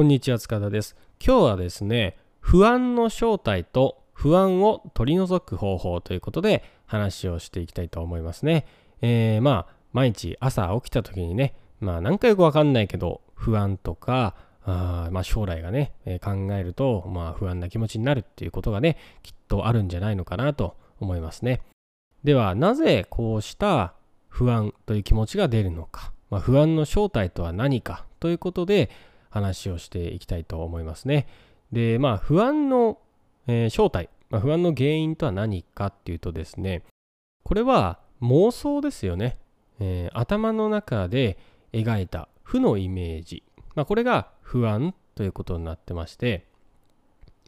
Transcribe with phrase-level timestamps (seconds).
[0.00, 0.96] こんにちは塚田です。
[1.22, 8.64] 今日はですね不安の正体と不安を取り除く方法ということで話をしていきたいと思いますね、
[9.02, 21.60] えー、まあ毎日朝起きた時にねまあなんかよくわかんないけど不安とかあまあ将来がね、えー、考えるとまあ不安な気持ちになるっていうことがねきっとあるんじゃないのかなと思いますね。
[22.24, 23.92] ではなぜこうした
[24.30, 28.88] 不安という気持ちが出るのか、まあ、不安の正体とは何かということで
[29.30, 31.26] 話をしていきたいと思いますね。
[31.72, 32.98] で、まあ不安の、
[33.46, 36.82] えー、正体、まあ、不安の原因とは何かっていうとですね、
[37.42, 39.38] これは妄想ですよね。
[39.78, 41.38] えー、頭の中で
[41.72, 43.42] 描いた負のイメージ、
[43.74, 46.46] まあ、これが不安ということになってまして、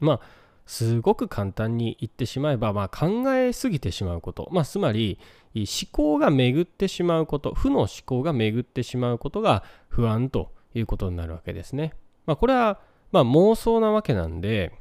[0.01, 0.21] まあ
[0.66, 5.19] すごく簡単に言ってしまえば、まあ、考えすぎてしまうこと、まあ、つまり
[5.55, 11.95] 思考が巡ってしまうこと負の思考が巡ってしまうことが不安ということになるわけですね。
[12.27, 12.80] まあ、これは、
[13.11, 14.73] まあ、妄想なわけなんで、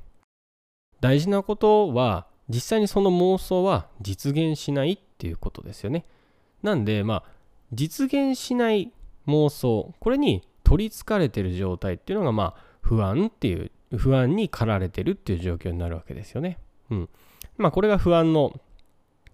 [0.99, 6.05] 大事なことは、実際にその妄想は実現しないっていうことですよね。
[6.63, 7.24] なんで、まあ、
[7.74, 8.91] 実現しない
[9.27, 16.60] 妄想、これに取りつかれてる状態っていうのが、まあ、不安っていう、不安に駆られてるっていう状況になるわけですよね。
[16.90, 17.10] うん。
[17.58, 18.54] まあ、これが不安の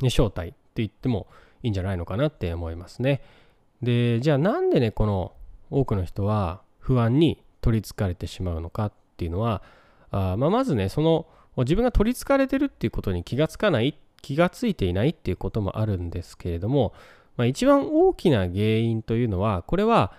[0.10, 1.28] 正体って言っても
[1.64, 3.22] いいんじゃないのかなって思いますね。
[3.82, 5.34] で、じゃあなんでね、この
[5.70, 9.62] 多くの人は不安に取りつかれてしまうのかっていうのは
[10.12, 16.94] あ、まあ、まずねその自分が取りつかれてるっていうことに気がつかない気がついていないっていうこともあるんですけれども、
[17.36, 20.14] まあ、一番大きな原因というのはこれは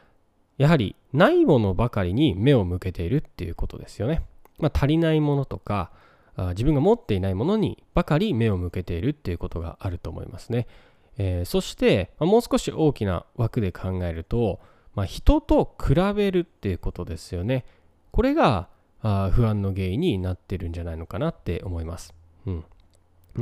[0.57, 4.23] やはりないものばかりに目を向けているっていうことですよね。
[4.59, 5.93] まあ、足りないものとか
[6.51, 10.67] 自分が持っていないものにばかり目を向けているっていうことがあると思いますね。
[11.17, 14.61] えー、そして、まあ、もう少し大きな枠で考えると、
[14.99, 17.65] まあ、人と比べるっていうことですよね。
[18.11, 18.69] これが
[19.01, 22.17] あ不安の原因になってるんじゃないのかなって思います。
[22.47, 22.65] うん。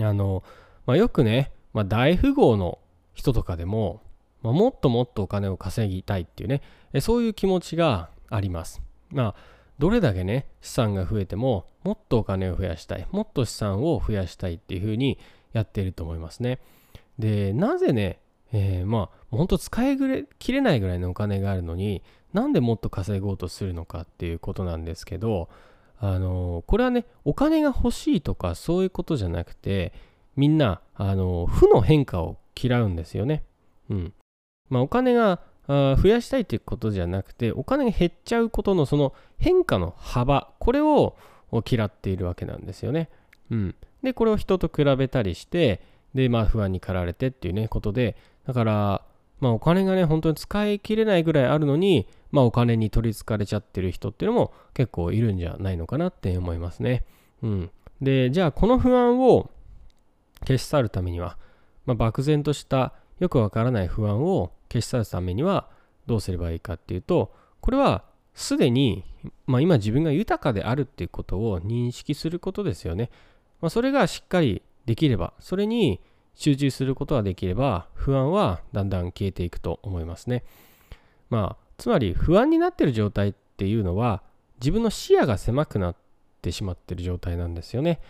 [0.03, 0.45] あの、
[0.85, 2.79] まあ、よくね、まあ、大富豪の
[3.15, 4.03] 人とかでも、
[4.43, 6.61] まあ、もっともっとお金を稼ぎたいっていうね、
[6.93, 8.83] えそういう気持ちがあります。
[9.09, 9.35] まあ、
[9.79, 15.19] どれだけね、資産が増えても、もっとお金を増やしたい、もっと資産を増やしたいっていうふうに
[15.55, 16.59] やっていると思いますね。
[17.19, 18.21] で、なぜね、
[18.53, 19.97] えー、まあ本当使い
[20.39, 22.03] 切れないぐらいのお金があるのに
[22.33, 25.49] なんでもっと稼ごうとするのかっていうことなんですけど
[25.99, 29.93] あのこれはねお金が欲しいとかそういうことじゃなくて
[30.37, 33.43] みんなあの負の変化を嫌うんですよね。
[33.91, 34.13] うん
[34.69, 41.17] まあ、お金が増やしたいということじゃなくてお金が減っちゃうことのその変化の幅これを
[41.69, 43.09] 嫌っているわけなんですよね。
[43.51, 45.81] うん、でこれを人と比べたりして
[46.15, 49.03] でまあ不安に駆られてっていうねことでだから、
[49.41, 57.05] まあお金がね、本当に使い切れないぐらいあるのに、まあお金に取りつかれちゃってる人っていうのも結構いるんじゃないのかなって思いますね。
[57.43, 57.71] うん。
[58.01, 59.51] で、じゃあこの不安を
[60.47, 61.39] 消し去るためには、
[61.87, 65.69] まあ、漠然としたよくわからない不安を消し去るためには
[66.07, 68.05] どうすればいいかっていうと、これは
[68.35, 69.05] すでに、
[69.47, 73.11] まあ、今自分が豊かであるっていうことを認識することですよね。
[73.61, 76.01] まあ、それがしっかりできれば、それに
[76.37, 80.45] 集中することができれば不安はだんだん消えていくと思いますね。
[81.29, 84.23] まあつまり不安になっている状態っていうのは
[84.61, 85.97] 自分の視野が狭くなっ
[86.43, 88.01] てしまっている状態なんですよね。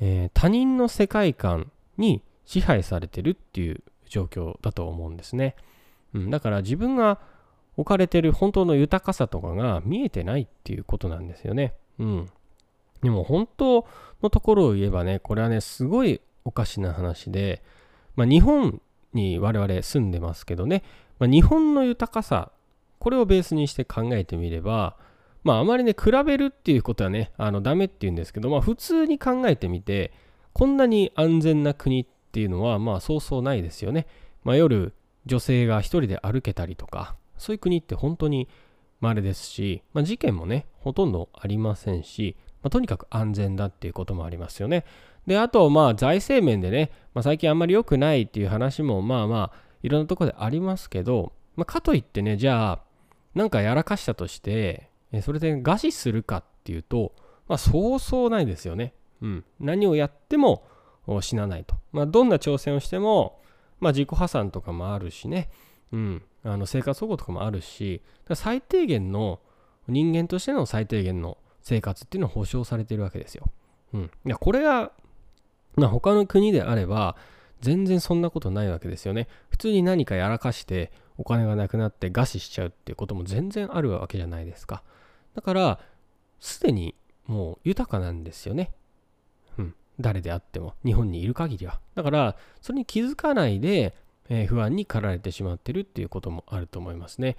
[0.00, 5.56] えー、他人の世界観に支配されてるっていう状況だと思うんですね。
[6.14, 7.18] うん、だから自分が
[7.76, 11.74] 置かれてる本当の豊かさとかが見えてないっていうことなんですよね。
[11.98, 12.30] うん。
[13.02, 13.86] でも本当
[14.22, 17.62] のところを言えばね、これはね、すごいおかしな話で、
[18.14, 18.80] まあ、日本
[19.12, 20.84] に我々住んでますけどね、
[21.18, 22.52] まあ、日本の豊かさ、
[23.00, 24.96] これをベースにして考えてみれば、
[25.42, 30.12] まあ、あまりね、比べるっていうことはね、あのダメって言うんですけど、まあ、普通に考えてみて、
[30.52, 34.06] こんなに安全な国っていうのは、まあ、そうそうないですよね。
[34.44, 34.94] まあ、夜、
[35.26, 38.48] 女性が一人で歩けたりとか、そういう国って本当に
[39.00, 44.84] 稀ですし、まあ、事件もね、ほとんどありませんし、まあ、とにかく安全だっていうこともありますよね。
[45.26, 52.80] で、あと、まあ、財政面でね、まあ、最近あんまり良くないっていう話も、まあまあ、いろんなところでありますけど、まあ、かといってね、じゃあ、
[53.34, 54.90] なんかやらかしたとして、
[55.22, 57.12] それで餓死するかっていうと、
[57.48, 58.94] まあ、そうそうないですよね。
[59.22, 59.44] うん。
[59.60, 60.64] 何をやっても
[61.20, 61.76] 死なないと。
[61.92, 63.40] まあ、どんな挑戦をしても、
[63.80, 65.50] まあ、自己破産とかもあるしね、
[65.92, 66.22] うん。
[66.44, 68.02] あの生活保護とかもあるし、
[68.34, 69.40] 最低限の、
[69.88, 73.44] 人間としての最低限の生活っていうのを保障されてるわけですよ。
[73.92, 74.10] うん。
[74.24, 74.92] いや、これが
[75.76, 77.16] まあ、他の国であれば
[77.60, 79.28] 全然そんなことないわけですよね。
[79.50, 84.82] 普通に何かやらかしてお金がなくなって餓死しちゃうっていうことも全然あるわけじゃないですか。
[85.34, 85.80] だから
[86.40, 86.94] すでに
[87.26, 88.72] もう豊かなんですよね。
[89.58, 89.74] うん。
[90.00, 91.80] 誰であっても、日本にいる限りは。
[91.94, 93.94] だから、それに気づかないで、
[94.28, 97.36] えー、不安に駆られてしまってるっていうこともあると思いますね。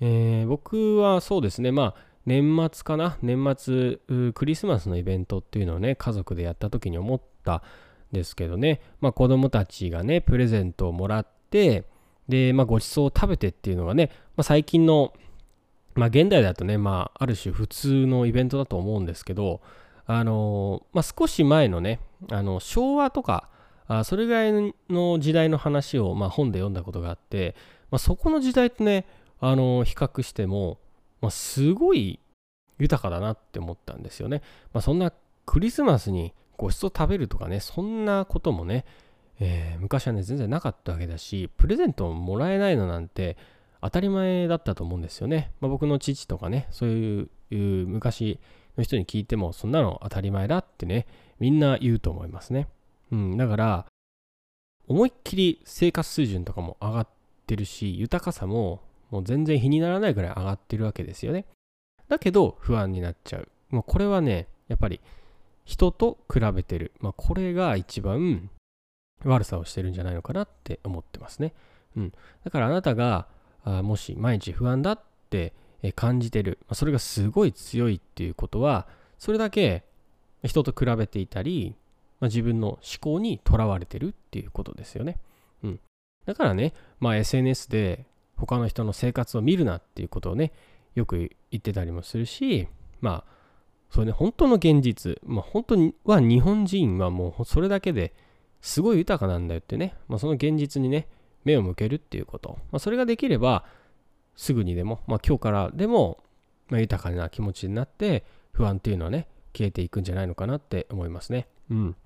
[0.00, 3.18] えー、僕はそうですね、まあ、年末かな？
[3.22, 7.62] 年末クリスマスのイベントっていうのをね家族でやった時に思ったん
[8.12, 11.84] ですけどね、まあ、子供たちがねプレゼントをもらって
[12.28, 15.12] で、まあ、ごちそうを食べてっていうのがね、まあ、最近の、
[15.94, 19.60] まあ、現代だとね、まあ、ある種普通のイベントだと思うんですけど
[20.06, 22.00] あのまあ、少し前のね
[22.30, 23.48] あの昭和とか
[23.86, 27.54] あそれぐらいの時代の話を、まあ、本で読んだことがあって、
[27.92, 29.06] まあ、そこの時代とね
[29.38, 30.78] あの比較しても
[31.20, 32.18] まあ、すごい
[32.78, 34.42] 豊かだなって思ったんですよね。
[34.72, 35.12] まあ、そんな
[35.46, 38.84] クリスマスにごちそう食べるとかね、そんなこともね、
[39.38, 43.36] えー、昔はね、全然なかったわけだし、プレゼントもらえないのなんて
[43.80, 45.52] 当たり前だったと思うんですよね。
[45.60, 47.28] まあ、僕の父とかね、そういう
[47.86, 48.38] 昔
[48.76, 51.06] の人に聞いても、そんなの当たり前だってね、
[51.38, 52.68] みんな言うと思いますね。
[53.10, 53.86] うん、だから、
[54.86, 57.08] 思いっきり生活水準とかも上がっ
[57.46, 61.46] てるし、豊かさももう全然比にならないぐらい上がってるわけですよね。
[62.08, 63.48] だけど不安になっちゃう。
[63.70, 65.00] もうこれはね、やっぱり
[65.64, 66.92] 人と比べてる。
[67.00, 68.50] まあ、これが一番
[69.24, 71.52] 悪さをしてるんじゃないのかなって思ってますね。
[71.96, 72.12] うん。
[72.44, 73.28] だからあなたが
[73.64, 75.52] あもし毎日不安だって
[75.94, 79.84] 感じてる、まあ、それがすごい強いっていうことは、それだけ
[80.42, 81.76] 人と比べていたり、
[82.20, 85.18] まあ、自分の思考にとらわれてるっていうことですよね。
[85.62, 85.80] うん。
[86.26, 88.06] だからね、まあ、SNS で
[88.40, 90.52] 他の人の生活を見るなっていうことをね
[90.94, 92.68] よく言ってたりもするし
[93.00, 93.40] まあ
[93.90, 98.14] それね本当の現実まあ本当は日本人はもうそれだけで
[98.60, 101.08] すごい豊かなんだよってね、まあ、その現実にね
[101.44, 103.64] 目を向けるっていうこと、まあ、それができれば
[104.36, 106.22] すぐにでも、まあ、今日からでも、
[106.68, 111.48] まあ、豊かな気持ちになって不安っていうのはね消えていくんじゃないのかなって思いますね。
[111.70, 111.96] うん、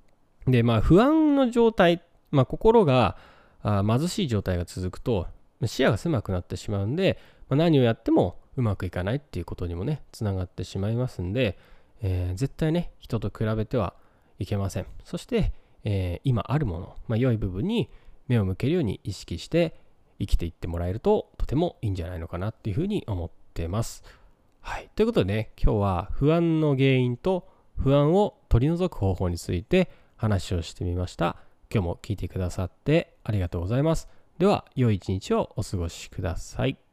[0.47, 3.17] でまあ不安の状態、まあ、心が
[3.63, 5.27] あ貧しい状態が続くと
[5.67, 7.19] 視野が狭くなってしまうんで、
[7.49, 11.59] まあ、何をやってもうまくいかないっていうことにもねつながってしまいますんで、
[12.03, 13.95] えー、絶対ね人と比べては
[14.39, 15.53] いけませんそして、
[15.85, 17.91] えー、今あるもの、まあ、良い部分に
[18.29, 19.75] 目を向けるように意識して
[20.19, 24.05] 生きていってもらえるととてもいいんじゃないのかなっていうふうに思ってます。
[24.61, 24.89] はい。
[24.95, 27.47] ということでね、今日は不安の原因と
[27.77, 31.37] 不安を取り除く方法について話をしてみました。
[31.71, 34.09] 今日も聞いてくださってありがとうございます。
[34.39, 36.77] では、良い一日をお過ごしください。